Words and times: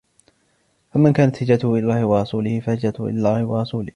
فَمَنْ 0.93 1.13
كَانَتْ 1.13 1.43
هِجْرَتُهُ 1.43 1.75
إِلَى 1.75 1.83
اللهِ 1.83 2.05
وَرَسُولِهِ 2.05 2.59
فَهِجْرَتُهُ 2.59 3.05
إِلى 3.07 3.17
اللهِ 3.17 3.45
وَرَسُولِهِ 3.45 3.89